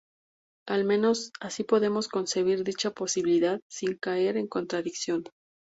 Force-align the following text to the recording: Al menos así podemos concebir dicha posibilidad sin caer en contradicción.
Al 0.67 0.83
menos 0.83 1.31
así 1.39 1.63
podemos 1.63 2.07
concebir 2.07 2.63
dicha 2.63 2.89
posibilidad 2.89 3.61
sin 3.69 3.97
caer 3.99 4.35
en 4.35 4.47
contradicción. 4.47 5.25